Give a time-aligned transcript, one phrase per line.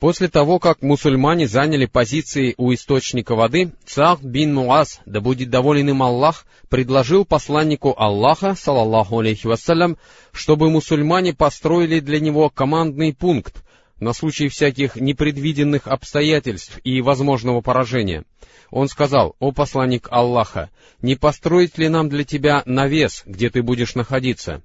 [0.00, 5.88] После того, как мусульмане заняли позиции у источника воды, Саад бин Муаз, да будет доволен
[5.88, 9.98] им Аллах, предложил посланнику Аллаха, салаллаху алейхи вассалям,
[10.30, 13.64] чтобы мусульмане построили для него командный пункт
[13.98, 18.22] на случай всяких непредвиденных обстоятельств и возможного поражения.
[18.70, 20.70] Он сказал, «О посланник Аллаха,
[21.02, 24.62] не построить ли нам для тебя навес, где ты будешь находиться?»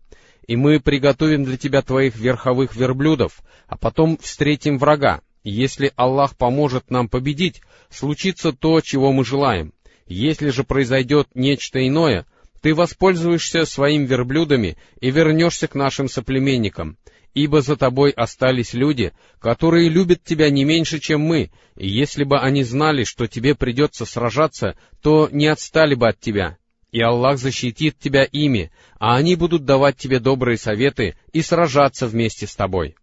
[0.47, 5.21] И мы приготовим для тебя твоих верховых верблюдов, а потом встретим врага.
[5.43, 9.73] Если Аллах поможет нам победить, случится то, чего мы желаем.
[10.07, 12.25] Если же произойдет нечто иное,
[12.61, 16.97] ты воспользуешься своими верблюдами и вернешься к нашим соплеменникам,
[17.33, 22.39] ибо за тобой остались люди, которые любят тебя не меньше, чем мы, и если бы
[22.39, 26.57] они знали, что тебе придется сражаться, то не отстали бы от тебя
[26.93, 32.45] и Аллах защитит тебя ими, а они будут давать тебе добрые советы и сражаться вместе
[32.45, 32.95] с тобой.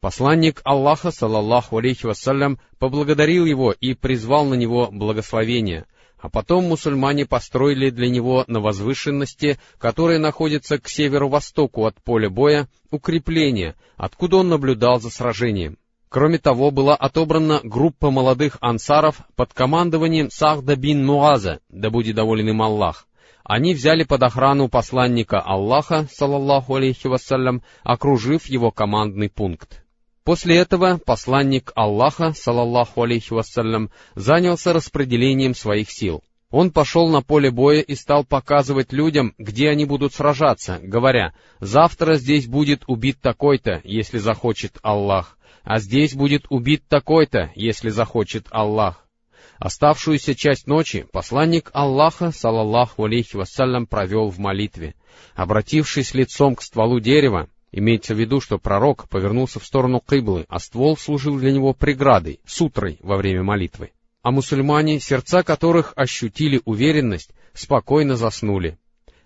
[0.00, 5.84] Посланник Аллаха, салаллаху алейхи вассалям, поблагодарил его и призвал на него благословение,
[6.18, 12.66] а потом мусульмане построили для него на возвышенности, которая находится к северо-востоку от поля боя,
[12.90, 15.76] укрепление, откуда он наблюдал за сражением.
[16.08, 22.48] Кроме того, была отобрана группа молодых ансаров под командованием Сахда бин Муаза, да будет доволен
[22.48, 23.06] им Аллах,
[23.44, 29.84] они взяли под охрану посланника Аллаха, салаллаху алейхи вассалям, окружив его командный пункт.
[30.24, 36.22] После этого посланник Аллаха, салаллаху алейхи вассалям, занялся распределением своих сил.
[36.50, 42.14] Он пошел на поле боя и стал показывать людям, где они будут сражаться, говоря, «Завтра
[42.14, 49.03] здесь будет убит такой-то, если захочет Аллах, а здесь будет убит такой-то, если захочет Аллах».
[49.58, 54.94] Оставшуюся часть ночи посланник Аллаха, салаллаху алейхи вассалям, провел в молитве.
[55.34, 60.58] Обратившись лицом к стволу дерева, имеется в виду, что пророк повернулся в сторону Кыблы, а
[60.58, 63.92] ствол служил для него преградой, сутрой во время молитвы.
[64.22, 68.78] А мусульмане, сердца которых ощутили уверенность, спокойно заснули.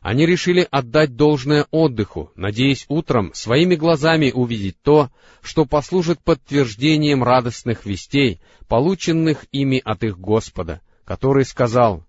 [0.08, 5.10] Они решили отдать должное отдыху, надеясь утром своими глазами увидеть то,
[5.42, 12.06] что послужит подтверждением радостных вестей, полученных ими от их Господа, который сказал,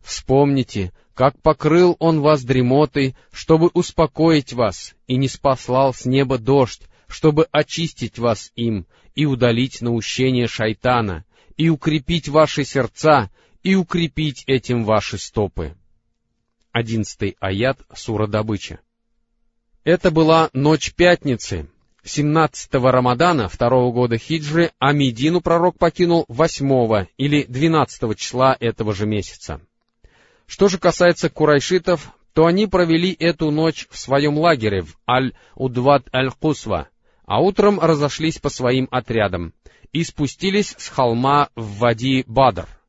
[0.00, 6.88] «Вспомните, как покрыл Он вас дремотой, чтобы успокоить вас, и не спаслал с неба дождь,
[7.08, 11.26] чтобы очистить вас им и удалить наущение шайтана,
[11.58, 13.30] и укрепить ваши сердца,
[13.62, 15.74] и укрепить этим ваши стопы»
[16.74, 18.80] одиннадцатый аят сура Добыча.
[19.84, 21.70] Это была ночь пятницы,
[22.04, 29.06] 17-го Рамадана второго года хиджры, а Медину пророк покинул 8 или 12 числа этого же
[29.06, 29.60] месяца.
[30.46, 36.88] Что же касается курайшитов, то они провели эту ночь в своем лагере в Аль-Удват Аль-Кусва,
[37.24, 39.54] а утром разошлись по своим отрядам
[39.92, 42.66] и спустились с холма в Вади Бадр—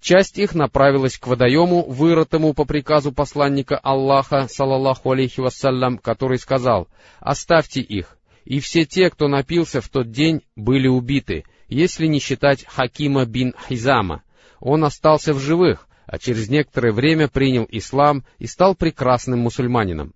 [0.00, 6.88] Часть их направилась к водоему, вырытому по приказу посланника Аллаха, салаллаху алейхи вассалям, который сказал,
[7.18, 12.64] «Оставьте их, и все те, кто напился в тот день, были убиты, если не считать
[12.64, 14.22] Хакима бин Хизама.
[14.60, 20.14] Он остался в живых, а через некоторое время принял ислам и стал прекрасным мусульманином.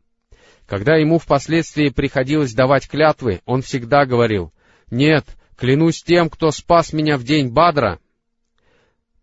[0.66, 4.52] Когда ему впоследствии приходилось давать клятвы, он всегда говорил,
[4.90, 5.26] «Нет,
[5.56, 7.98] клянусь тем, кто спас меня в день Бадра,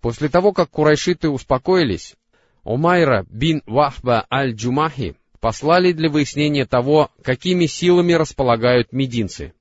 [0.02, 2.16] После того, как курайшиты успокоились,
[2.64, 9.54] Умайра бин Вахба аль-Джумахи послали для выяснения того, какими силами располагают мединцы.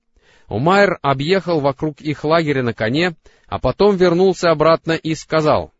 [0.49, 3.15] Умайр объехал вокруг их лагеря на коне,
[3.47, 5.72] а потом вернулся обратно и сказал.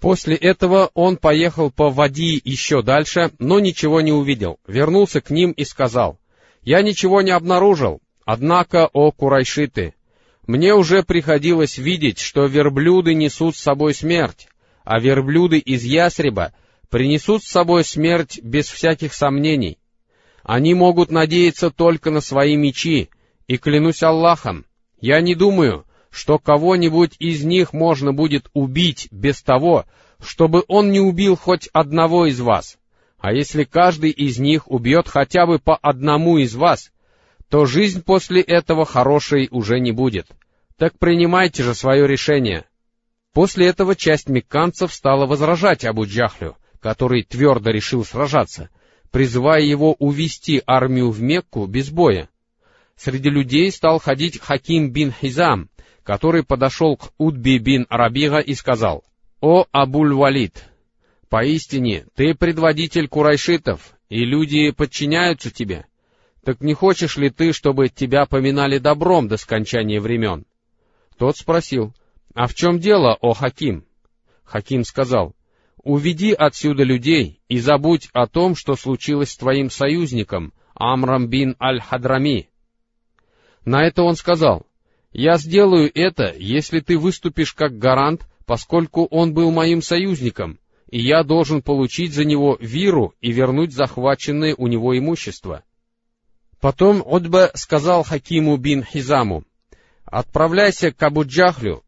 [0.00, 5.52] После этого он поехал по воде еще дальше, но ничего не увидел, вернулся к ним
[5.52, 6.18] и сказал,
[6.62, 9.94] «Я ничего не обнаружил, однако, о курайшиты,
[10.46, 14.48] мне уже приходилось видеть, что верблюды несут с собой смерть,
[14.84, 16.52] а верблюды из ястреба
[16.90, 19.78] принесут с собой смерть без всяких сомнений.
[20.42, 23.08] Они могут надеяться только на свои мечи,
[23.46, 24.66] и клянусь Аллахом,
[25.00, 29.86] я не думаю, что кого-нибудь из них можно будет убить без того,
[30.20, 32.78] чтобы он не убил хоть одного из вас.
[33.18, 36.90] А если каждый из них убьет хотя бы по одному из вас,
[37.52, 40.26] то жизнь после этого хорошей уже не будет.
[40.78, 42.64] Так принимайте же свое решение.
[43.34, 48.70] После этого часть мекканцев стала возражать Абу Джахлю, который твердо решил сражаться,
[49.10, 52.30] призывая его увести армию в Мекку без боя.
[52.96, 55.68] Среди людей стал ходить Хаким бин Хизам,
[56.04, 59.04] который подошел к Удби бин Рабига и сказал,
[59.42, 60.54] «О Абуль-Валид,
[61.28, 65.84] поистине ты предводитель курайшитов, и люди подчиняются тебе.
[66.44, 70.44] Так не хочешь ли ты, чтобы тебя поминали добром до скончания времен?
[71.16, 71.94] Тот спросил,
[72.34, 73.84] «А в чем дело, о Хаким?»
[74.42, 75.36] Хаким сказал,
[75.76, 82.48] «Уведи отсюда людей и забудь о том, что случилось с твоим союзником, Амрам бин Аль-Хадрами».
[83.64, 84.66] На это он сказал,
[85.12, 90.58] «Я сделаю это, если ты выступишь как гарант, поскольку он был моим союзником,
[90.90, 95.62] и я должен получить за него виру и вернуть захваченное у него имущество».
[96.62, 99.42] Потом Отба сказал Хакиму бин Хизаму,
[100.04, 101.82] «Отправляйся к Абу-Джахлю,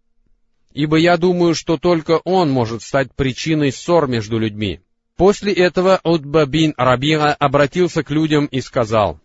[0.73, 4.81] ибо я думаю, что только он может стать причиной ссор между людьми».
[5.17, 9.21] После этого Утба бин Рабига обратился к людям и сказал,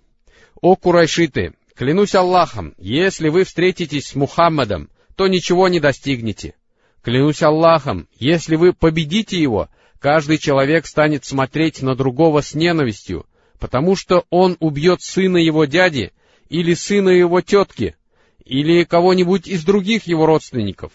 [0.62, 6.54] «О курайшиты, клянусь Аллахом, если вы встретитесь с Мухаммадом, то ничего не достигнете.
[7.02, 9.68] Клянусь Аллахом, если вы победите его,
[9.98, 13.26] каждый человек станет смотреть на другого с ненавистью,
[13.60, 16.12] потому что он убьет сына его дяди
[16.50, 17.96] или сына его тетки,
[18.44, 20.92] или кого-нибудь из других его родственников.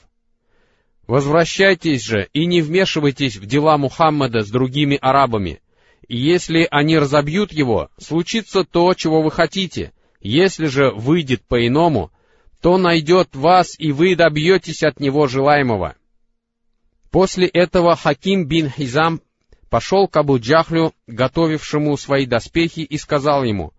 [1.06, 5.60] Возвращайтесь же и не вмешивайтесь в дела Мухаммада с другими арабами.
[6.08, 9.92] Если они разобьют его, случится то, чего вы хотите.
[10.20, 12.10] Если же выйдет по-иному,
[12.60, 15.96] то найдет вас, и вы добьетесь от него желаемого.
[17.10, 19.20] После этого Хаким бин Хизам
[19.74, 23.72] пошел к Абу Джахлю, готовившему свои доспехи, и сказал ему,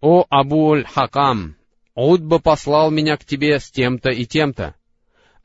[0.00, 1.56] «О Абу-Аль-Хакам,
[1.94, 4.76] Удба послал меня к тебе с тем-то и тем-то».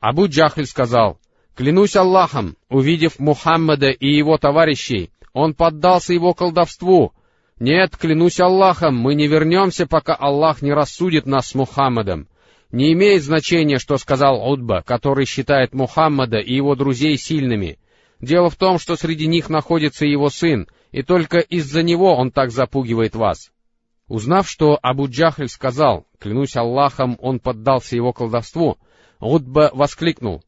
[0.00, 1.18] Абу Джахль сказал,
[1.54, 7.12] «Клянусь Аллахом, увидев Мухаммада и его товарищей, он поддался его колдовству.
[7.60, 12.28] Нет, клянусь Аллахом, мы не вернемся, пока Аллах не рассудит нас с Мухаммадом.
[12.70, 17.76] Не имеет значения, что сказал Удба, который считает Мухаммада и его друзей сильными.
[18.22, 22.52] Дело в том, что среди них находится его сын, и только из-за него он так
[22.52, 23.50] запугивает вас.
[24.06, 28.78] Узнав, что Абу Джахль сказал, клянусь Аллахом, он поддался его колдовству,
[29.18, 30.42] Утба воскликнул.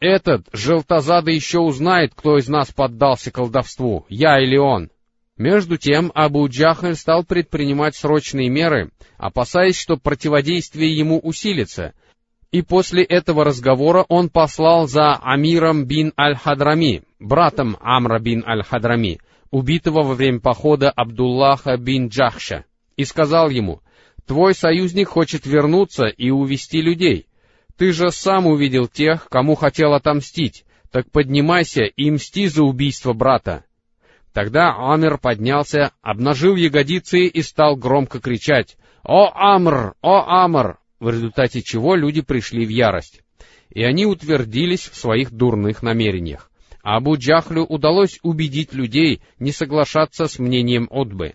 [0.00, 4.90] «Этот, желтозадый, еще узнает, кто из нас поддался колдовству, я или он».
[5.36, 11.94] Между тем Абу Джахаль стал предпринимать срочные меры, опасаясь, что противодействие ему усилится,
[12.52, 19.18] и после этого разговора он послал за Амиром бин Аль-Хадрами, братом Амра бин Аль-Хадрами,
[19.50, 22.64] убитого во время похода Абдуллаха бин Джахша,
[22.96, 23.80] и сказал ему,
[24.26, 27.26] «Твой союзник хочет вернуться и увести людей,
[27.76, 33.64] ты же сам увидел тех, кому хотел отомстить, так поднимайся и мсти за убийство брата.
[34.32, 39.94] Тогда Амир поднялся, обнажил ягодицы и стал громко кричать «О, Амр!
[40.00, 43.20] О, Амр!», в результате чего люди пришли в ярость.
[43.68, 46.50] И они утвердились в своих дурных намерениях.
[46.82, 51.34] А Абу Джахлю удалось убедить людей не соглашаться с мнением Отбы.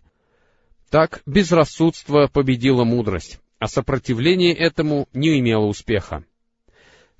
[0.89, 6.23] Так безрассудство победило мудрость а сопротивление этому не имело успеха.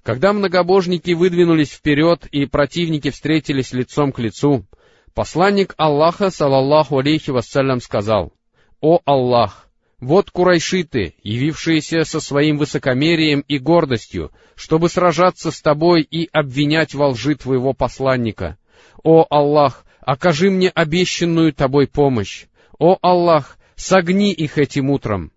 [0.04, 4.66] Когда многобожники выдвинулись вперед и противники встретились лицом к лицу,
[5.14, 8.34] посланник Аллаха, салаллаху алейхи вассалям, сказал,
[8.80, 9.67] «О Аллах,
[10.00, 17.10] вот курайшиты, явившиеся со своим высокомерием и гордостью, чтобы сражаться с тобой и обвинять во
[17.10, 18.58] лжи твоего посланника.
[19.04, 22.46] О Аллах, окажи мне обещанную тобой помощь.
[22.78, 25.32] О Аллах, согни их этим утром.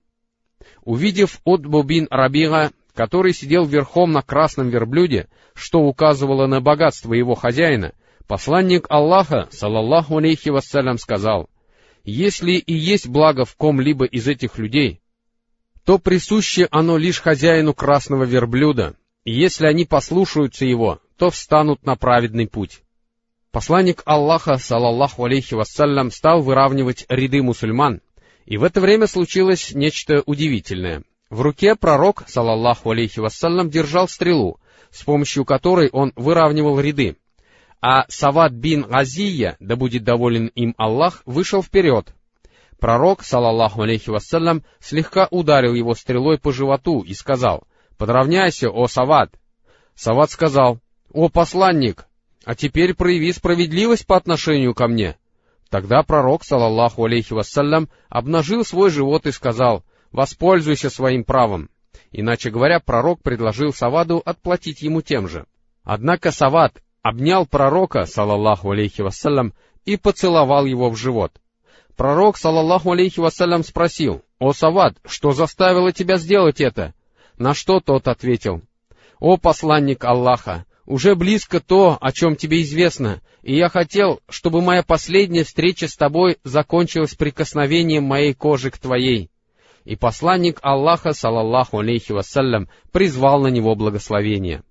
[0.83, 7.35] Увидев Утбу бин Рабига, который сидел верхом на красном верблюде, что указывало на богатство его
[7.35, 7.93] хозяина,
[8.27, 11.49] посланник Аллаха, салаллаху алейхи вассалям, сказал,
[12.05, 15.01] «Если и есть благо в ком-либо из этих людей,
[15.85, 21.97] то присуще оно лишь хозяину красного верблюда, и если они послушаются его, то встанут на
[21.97, 22.83] праведный путь».
[23.53, 28.01] Посланник Аллаха, салаллаху алейхи вассалям, стал выравнивать ряды мусульман,
[28.47, 31.03] и в это время случилось нечто удивительное.
[31.31, 37.17] В руке пророк, салаллаху алейхи вассалям, держал стрелу, с помощью которой он выравнивал ряды.
[37.83, 42.15] А Савад бин Газия, да будет доволен им Аллах, вышел вперед.
[42.79, 47.65] Пророк, салаллаху алейхи вассалям, слегка ударил его стрелой по животу и сказал,
[47.97, 49.31] «Подравняйся, о Савад!»
[49.95, 50.79] Савад сказал,
[51.13, 52.07] «О посланник,
[52.45, 55.17] а теперь прояви справедливость по отношению ко мне».
[55.69, 61.71] Тогда пророк, салаллаху алейхи вассалям, обнажил свой живот и сказал, «Воспользуйся своим правом».
[62.13, 65.47] Иначе говоря, пророк предложил Саваду отплатить ему тем же.
[65.85, 69.55] Однако Савад обнял пророка, салаллаху алейхи вассалям,
[69.85, 71.33] и поцеловал его в живот.
[71.97, 76.95] Пророк, салаллаху алейхи вассалям, спросил, «О, Савад, что заставило тебя сделать это?»
[77.37, 78.63] На что тот ответил,
[79.19, 84.83] «О, посланник Аллаха, уже близко то, о чем тебе известно, и я хотел, чтобы моя
[84.83, 89.31] последняя встреча с тобой закончилась прикосновением моей кожи к твоей.
[89.85, 94.63] и посланник Аллаха, салаллаху алейхи вассалям, призвал на него благословение.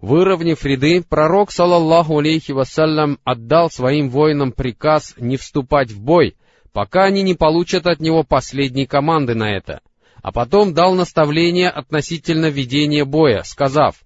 [0.00, 6.36] Выровняв ряды, пророк, салаллаху алейхи вассалям, отдал своим воинам приказ не вступать в бой,
[6.72, 9.80] пока они не получат от него последней команды на это,
[10.22, 13.96] а потом дал наставление относительно ведения боя, сказав,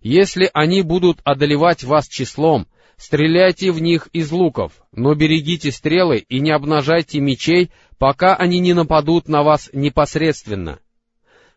[0.00, 2.66] «Если они будут одолевать вас числом,
[3.02, 8.74] Стреляйте в них из луков, но берегите стрелы и не обнажайте мечей, пока они не
[8.74, 10.78] нападут на вас непосредственно.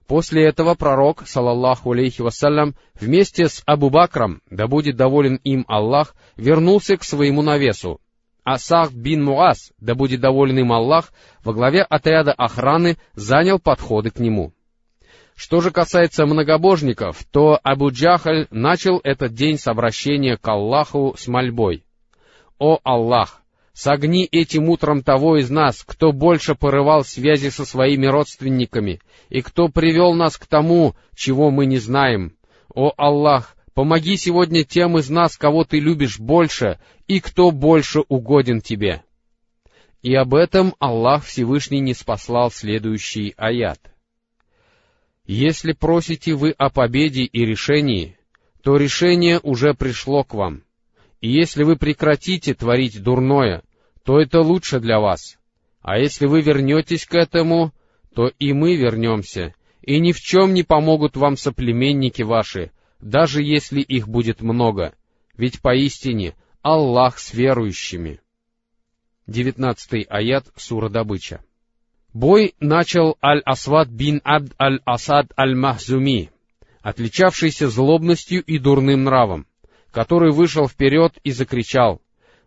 [0.08, 6.16] После этого пророк, салаллаху алейхи вассалям, вместе с Абу Бакром, да будет доволен им Аллах,
[6.36, 8.00] вернулся к своему навесу.
[8.44, 11.12] Асах бин Муаз, да будет доволен им Аллах,
[11.44, 14.54] во главе отряда охраны занял подходы к нему.
[15.36, 21.28] Что же касается многобожников, то Абу Джахаль начал этот день с обращения к Аллаху с
[21.28, 21.84] мольбой.
[22.60, 23.42] «О Аллах,
[23.76, 29.68] согни этим утром того из нас, кто больше порывал связи со своими родственниками, и кто
[29.68, 32.36] привел нас к тому, чего мы не знаем.
[32.74, 38.62] О Аллах, помоги сегодня тем из нас, кого ты любишь больше, и кто больше угоден
[38.62, 39.04] тебе».
[40.02, 43.80] И об этом Аллах Всевышний не спаслал следующий аят—
[45.28, 48.16] если просите вы о победе и решении,
[48.62, 50.64] то решение уже пришло к вам.
[51.20, 53.64] И если вы прекратите творить дурное,
[54.06, 55.38] то это лучше для вас.
[55.82, 57.74] А если вы вернетесь к этому,
[58.14, 62.72] то и мы вернемся, и ни в чем не помогут вам соплеменники ваши,
[63.02, 64.94] даже если их будет много,
[65.36, 68.22] ведь поистине Аллах с верующими.
[69.28, 71.44] Девятнадцатый аят Сура Добыча.
[72.14, 76.30] Бой начал Аль-Асвад бин Абд Аль-Асад Аль-Махзуми,
[76.82, 79.48] отличавшийся злобностью и дурным нравом,
[79.92, 82.02] который вышел вперед и закричал,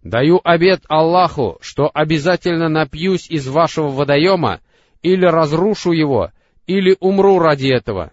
[0.08, 4.60] «Даю обет Аллаху, что обязательно напьюсь из вашего водоема,
[5.02, 6.32] или разрушу его,
[6.66, 8.12] или умру ради этого».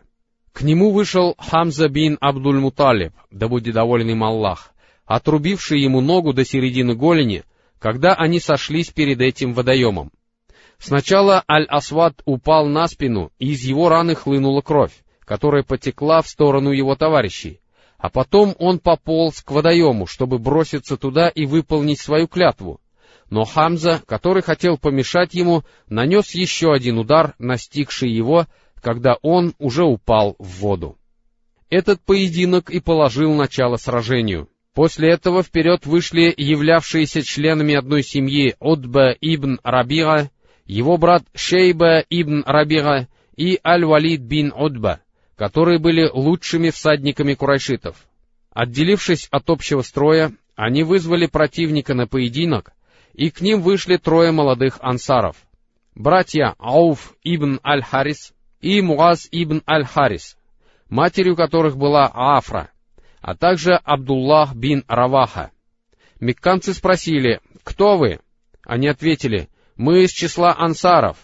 [0.51, 4.73] К нему вышел Хамза бин Абдуль-Муталиб, да будет доволен им Аллах,
[5.05, 7.43] отрубивший ему ногу до середины голени,
[7.79, 10.11] когда они сошлись перед этим водоемом.
[10.77, 16.71] Сначала Аль-Асвад упал на спину, и из его раны хлынула кровь, которая потекла в сторону
[16.71, 17.61] его товарищей.
[18.05, 22.79] А потом он пополз к водоему, чтобы броситься туда и выполнить свою клятву.
[23.31, 28.45] Но Хамза, который хотел помешать ему, нанес еще один удар, настигший его,
[28.75, 30.99] когда он уже упал в воду.
[31.71, 34.49] Этот поединок и положил начало сражению.
[34.75, 40.29] После этого вперед вышли являвшиеся членами одной семьи Отба ибн Рабига
[40.67, 44.99] его брат Шейба ибн Рабига и Аль-Валид бин Удба,
[45.35, 47.95] которые были лучшими всадниками курайшитов.
[48.51, 52.71] Отделившись от общего строя, они вызвали противника на поединок,
[53.13, 55.35] и к ним вышли трое молодых ансаров.
[55.93, 60.37] Братья Ауф ибн Аль-Харис и Муаз ибн Аль-Харис,
[60.89, 62.71] матерью которых была Афра,
[63.21, 65.51] а также Абдуллах бин Раваха.
[66.19, 68.19] Мекканцы спросили, «Кто вы?»
[68.63, 71.17] Они ответили, мы из числа ансаров.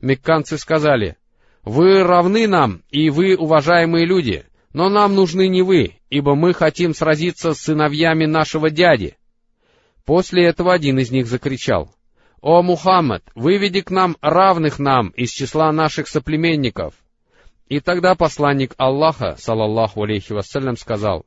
[0.00, 1.16] Мекканцы сказали,
[1.64, 6.94] вы равны нам, и вы уважаемые люди, но нам нужны не вы, ибо мы хотим
[6.94, 9.16] сразиться с сыновьями нашего дяди.
[10.04, 11.94] После этого один из них закричал,
[12.40, 16.94] «О, Мухаммад, выведи к нам равных нам из числа наших соплеменников!»
[17.68, 21.24] И тогда посланник Аллаха, салаллаху алейхи вассалям, сказал,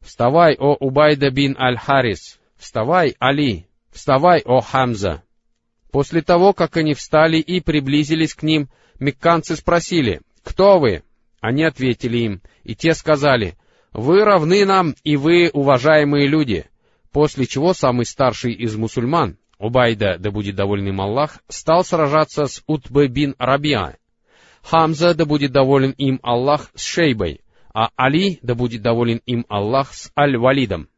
[0.00, 2.40] «Вставай, о Убайда бин Аль-Харис!
[2.56, 3.66] Вставай, Али!
[3.92, 5.22] Вставай, о Хамза!»
[5.90, 8.68] После того, как они встали и приблизились к ним,
[8.98, 11.02] мекканцы спросили, «Кто вы?»
[11.40, 13.56] Они ответили им, и те сказали,
[13.92, 16.66] «Вы равны нам, и вы уважаемые люди».
[17.12, 22.62] После чего самый старший из мусульман, Убайда, да будет доволен им Аллах, стал сражаться с
[22.66, 23.96] Утбе бин Рабиа.
[24.62, 27.40] Хамза, да будет доволен им Аллах, с Шейбой,
[27.74, 30.88] а Али, да будет доволен им Аллах, с Аль-Валидом.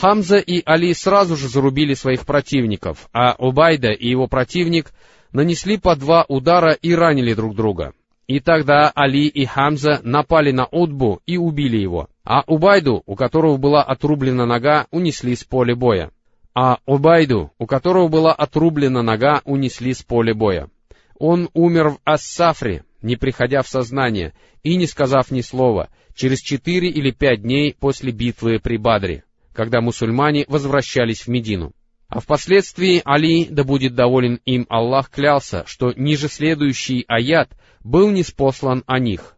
[0.00, 4.92] Хамза и Али сразу же зарубили своих противников, а Убайда и его противник
[5.32, 7.92] нанесли по два удара и ранили друг друга.
[8.26, 13.58] И тогда Али и Хамза напали на Утбу и убили его, а Убайду, у которого
[13.58, 16.10] была отрублена нога, унесли с поля боя.
[16.54, 20.70] А Убайду, у которого была отрублена нога, унесли с поля боя.
[21.18, 24.32] Он умер в Ассафре, не приходя в сознание
[24.62, 29.80] и не сказав ни слова, через четыре или пять дней после битвы при Бадре когда
[29.80, 31.72] мусульмане возвращались в Медину.
[32.08, 37.50] А впоследствии Али, да будет доволен им Аллах, клялся, что ниже следующий аят
[37.84, 39.36] был неспослан о них.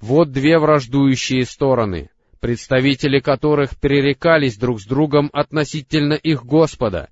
[0.00, 7.08] Вот две враждующие стороны, представители которых пререкались друг с другом относительно их Господа.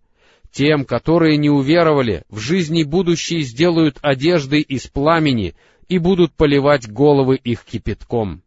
[0.53, 5.55] тем, которые не уверовали, в жизни будущей сделают одежды из пламени
[5.89, 8.43] и будут поливать головы их кипятком.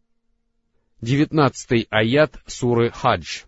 [1.00, 3.45] 19 аят суры Хадж.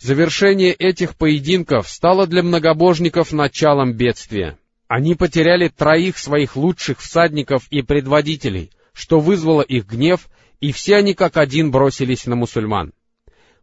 [0.00, 4.58] Завершение этих поединков стало для многобожников началом бедствия.
[4.88, 10.28] Они потеряли троих своих лучших всадников и предводителей, что вызвало их гнев,
[10.60, 12.92] и все они как один бросились на мусульман.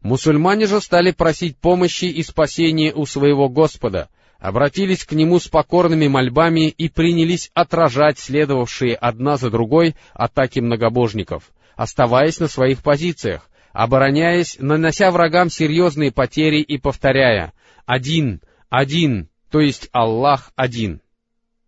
[0.02, 4.10] Мусульмане же стали просить помощи и спасения у своего Господа,
[4.40, 11.52] обратились к Нему с покорными мольбами и принялись отражать следовавшие одна за другой атаки многобожников,
[11.75, 17.53] оставаясь на своих позициях, обороняясь, нанося врагам серьезные потери и повторяя
[17.86, 21.01] «Один, один, то есть Аллах один».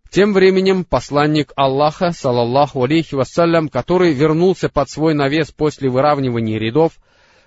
[0.08, 6.92] Тем временем посланник Аллаха, салаллаху алейхи вассалям, который вернулся под свой навес после выравнивания рядов,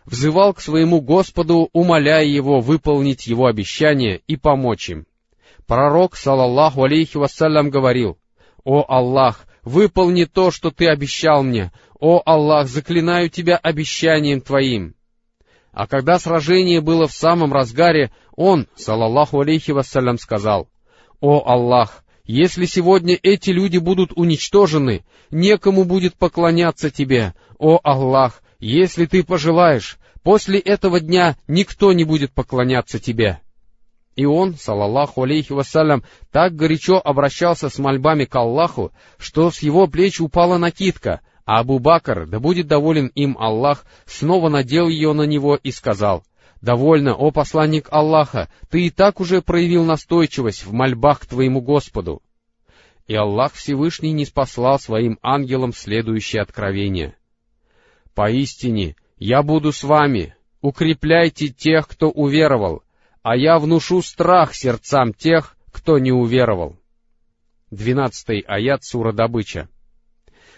[0.06, 5.08] взывал к своему Господу, умоляя его выполнить его обещание и помочь им.
[5.68, 8.18] Пророк, салаллаху алейхи вассалям, говорил,
[8.70, 11.72] «О Аллах, выполни то, что ты обещал мне!
[12.00, 14.94] О Аллах, заклинаю тебя обещанием твоим!»
[15.72, 20.70] А когда сражение было в самом разгаре, он, салаллаху алейхи вассалям, сказал,
[21.20, 27.34] «О Аллах, если сегодня эти люди будут уничтожены, некому будет поклоняться тебе.
[27.58, 33.42] О Аллах, если ты пожелаешь, после этого дня никто не будет поклоняться тебе.
[34.20, 39.88] И он, салаллаху алейхи вассалям, так горячо обращался с мольбами к Аллаху, что с его
[39.88, 45.22] плеч упала накидка, а Абу Бакр, да будет доволен им Аллах, снова надел ее на
[45.22, 46.26] него и сказал,
[46.60, 52.22] «Довольно, о посланник Аллаха, ты и так уже проявил настойчивость в мольбах к твоему Господу».
[53.08, 57.16] И Аллах Всевышний не спаслал своим ангелам следующее откровение.
[58.14, 62.84] Поистине, я буду с вами, укрепляйте тех, кто уверовал,
[63.22, 66.78] а я внушу страх сердцам тех, кто не уверовал.
[67.72, 69.70] Двенадцатый аят сура Добыча.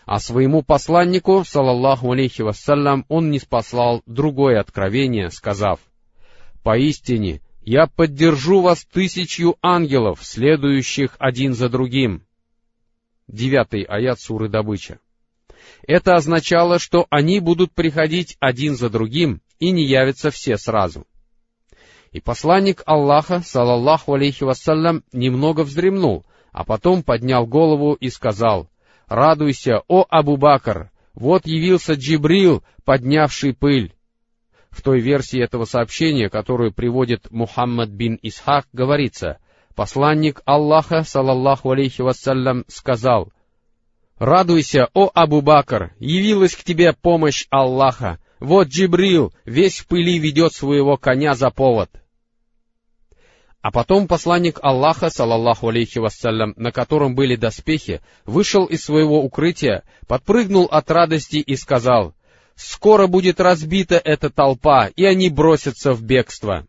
[0.05, 5.79] А своему посланнику, салаллаху алейхи вассалям, он не спаслал другое откровение, сказав,
[6.63, 12.25] «Поистине, я поддержу вас тысячью ангелов, следующих один за другим».
[13.27, 14.99] Девятый аят суры Добыча.
[15.87, 21.05] Это означало, что они будут приходить один за другим и не явятся все сразу.
[22.11, 28.69] И посланник Аллаха, салаллаху алейхи вассалям, немного вздремнул, а потом поднял голову и сказал,
[29.07, 30.91] «Радуйся, о Абу Бакр!
[31.13, 33.93] Вот явился Джибрил, поднявший пыль».
[34.69, 39.37] В той версии этого сообщения, которую приводит Мухаммад бин Исхак, говорится,
[39.73, 43.31] посланник Аллаха, салаллаху алейхи вассалям, сказал,
[44.17, 48.19] «Радуйся, о Абу Бакр, явилась к тебе помощь Аллаха.
[48.41, 52.00] Вот Джибрил весь в пыли ведет своего коня за повод».
[53.61, 59.83] А потом посланник Аллаха, салаллаху алейхи вассалям, на котором были доспехи, вышел из своего укрытия,
[60.07, 62.15] подпрыгнул от радости и сказал,
[62.55, 66.67] «Скоро будет разбита эта толпа, и они бросятся в бегство».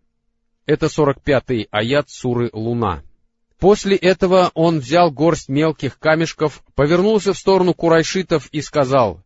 [0.67, 3.03] Это 45-й аят суры «Луна».
[3.59, 9.23] После этого он взял горсть мелких камешков, повернулся в сторону курайшитов и сказал,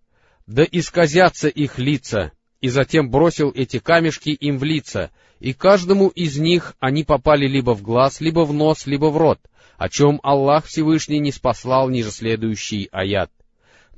[0.47, 6.39] «Да исказятся их лица!» И затем бросил эти камешки им в лица, и каждому из
[6.39, 9.41] них они попали либо в глаз, либо в нос, либо в рот,
[9.77, 13.31] о чем Аллах Всевышний не спаслал ниже следующий аят.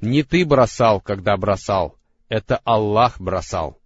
[0.01, 1.97] «Не ты бросал, когда бросал,
[2.29, 3.79] это Аллах бросал».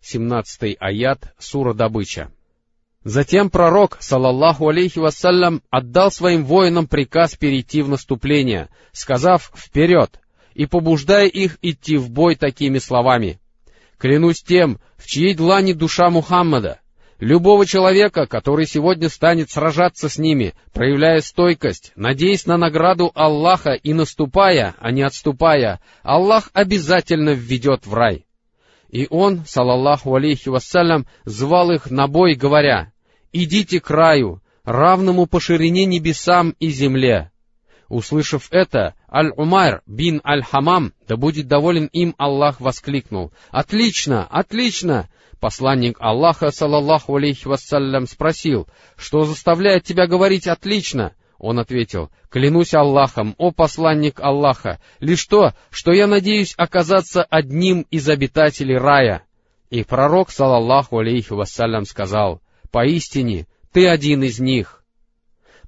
[0.00, 2.30] 17 аят, сура Добыча.
[3.02, 10.20] Затем пророк, салаллаху алейхи вассалям, отдал своим воинам приказ перейти в наступление, сказав «вперед!»
[10.54, 13.38] и побуждая их идти в бой такими словами.
[13.98, 16.80] «Клянусь тем, в чьей длани душа Мухаммада,
[17.18, 23.94] любого человека, который сегодня станет сражаться с ними, проявляя стойкость, надеясь на награду Аллаха и
[23.94, 28.26] наступая, а не отступая, Аллах обязательно введет в рай».
[28.88, 32.92] И он, салаллаху алейхи вассалям, звал их на бой, говоря,
[33.32, 37.30] идите к краю, равному по ширине небесам и земле.
[37.88, 43.32] Услышав это, Аль-Умайр бин Аль-Хамам, да будет доволен им Аллах, воскликнул.
[43.50, 44.26] «Отлично!
[44.26, 52.74] Отлично!» Посланник Аллаха, салаллаху алейхи вассалям, спросил, «Что заставляет тебя говорить «отлично»?» Он ответил, «Клянусь
[52.74, 59.22] Аллахом, о посланник Аллаха, лишь то, что я надеюсь оказаться одним из обитателей рая».
[59.68, 64.84] И пророк, салаллаху алейхи вассалям, сказал, Поистине, ты один из них.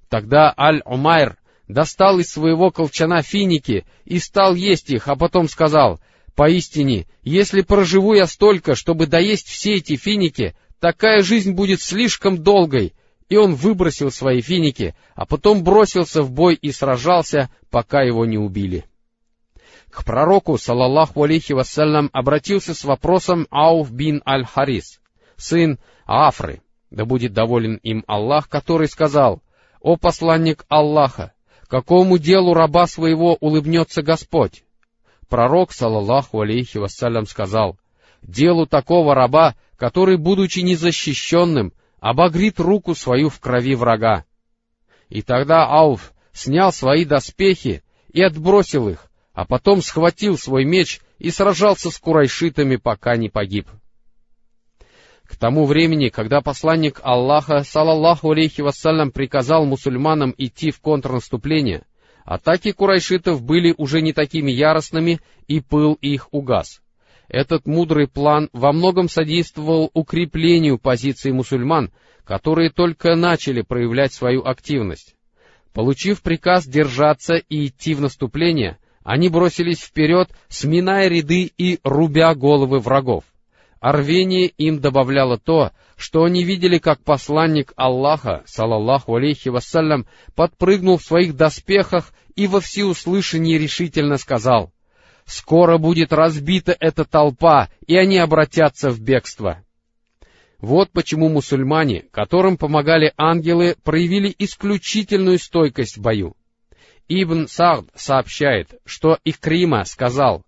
[0.09, 1.37] Тогда Аль-Умайр
[1.69, 6.01] достал из своего колчана финики и стал есть их, а потом сказал,
[6.35, 12.95] «Поистине, если проживу я столько, чтобы доесть все эти финики, такая жизнь будет слишком долгой,
[13.29, 18.39] и он выбросил свои финики, а потом бросился в бой и сражался, пока его не
[18.39, 18.85] убили.
[19.91, 25.01] К пророку, салаллаху алейхи вассалям, обратился с вопросом Ауф бин Аль-Харис,
[25.37, 29.43] сын Афры, да будет доволен им Аллах, который сказал,
[29.81, 31.33] «О посланник Аллаха,
[31.69, 34.65] какому делу раба своего улыбнется Господь?»
[35.29, 37.79] Пророк, салаллаху алейхи вассалям, сказал,
[38.23, 44.25] «Делу такого раба, который, будучи незащищенным, обогрит руку свою в крови врага».
[45.09, 51.31] И тогда Ауф снял свои доспехи и отбросил их, а потом схватил свой меч и
[51.31, 53.69] сражался с курайшитами, пока не погиб.
[55.29, 61.85] К тому времени, когда посланник Аллаха, салаллаху алейхи вассалям, приказал мусульманам идти в контрнаступление,
[62.25, 66.81] атаки курайшитов были уже не такими яростными, и пыл их угас.
[67.29, 71.93] Этот мудрый план во многом содействовал укреплению позиций мусульман,
[72.25, 75.15] которые только начали проявлять свою активность.
[75.75, 82.79] Получив приказ держаться и идти в наступление, они бросились вперед, сминая ряды и рубя головы
[82.79, 83.25] врагов.
[83.81, 90.99] А рвение им добавляло то, что они видели, как посланник Аллаха, салаллаху алейхи вассалям, подпрыгнул
[90.99, 94.73] в своих доспехах и во всеуслышание решительно сказал,
[95.25, 99.63] «Скоро будет разбита эта толпа, и они обратятся в бегство».
[100.61, 106.35] Вот почему мусульмане, которым помогали ангелы, проявили исключительную стойкость в бою.
[107.07, 110.45] Ибн Сард сообщает, что Икрима сказал,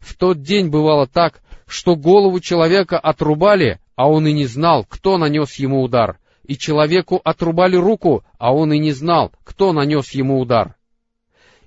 [0.00, 1.42] «В тот день бывало так,
[1.72, 7.20] что голову человека отрубали, а он и не знал, кто нанес ему удар, и человеку
[7.24, 10.76] отрубали руку, а он и не знал, кто нанес ему удар».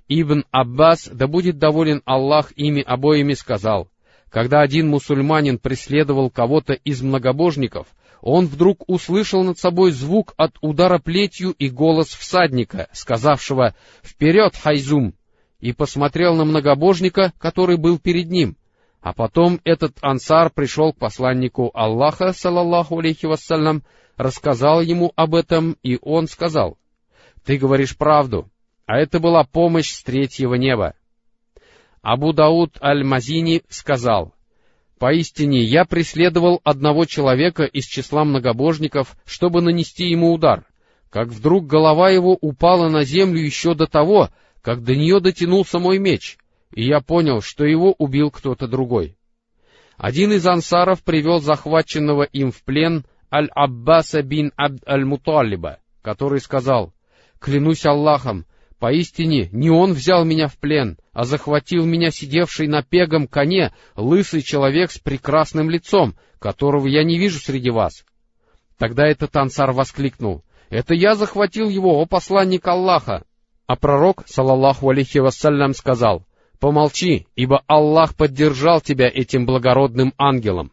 [0.08, 3.88] Ибн Аббас, да будет доволен Аллах ими обоими, сказал,
[4.30, 7.88] когда один мусульманин преследовал кого-то из многобожников,
[8.20, 15.14] он вдруг услышал над собой звук от удара плетью и голос всадника, сказавшего «Вперед, Хайзум!»
[15.58, 18.56] и посмотрел на многобожника, который был перед ним.
[19.06, 23.84] А потом этот ансар пришел к посланнику Аллаха, салаллаху алейхи вассалям,
[24.16, 26.76] рассказал ему об этом, и он сказал,
[27.44, 28.50] «Ты говоришь правду,
[28.84, 30.94] а это была помощь с третьего неба».
[32.02, 34.34] Абу Дауд аль-Мазини сказал,
[34.98, 40.64] Поистине, я преследовал одного человека из числа многобожников, чтобы нанести ему удар,
[41.10, 44.30] как вдруг голова его упала на землю еще до того,
[44.62, 46.38] как до нее дотянулся мой меч,
[46.72, 49.16] и я понял, что его убил кто-то другой.
[49.96, 56.92] Один из ансаров привел захваченного им в плен Аль-Аббаса бин Абд Аль-Муталиба, который сказал,
[57.38, 58.46] «Клянусь Аллахом,
[58.78, 64.42] Поистине, не он взял меня в плен, а захватил меня сидевший на пегом коне лысый
[64.42, 68.04] человек с прекрасным лицом, которого я не вижу среди вас.
[68.76, 73.24] Тогда этот ансар воскликнул, «Это я захватил его, о посланник Аллаха!»
[73.66, 76.26] А пророк, салаллаху алейхи вассалям, сказал,
[76.60, 80.72] «Помолчи, ибо Аллах поддержал тебя этим благородным ангелом».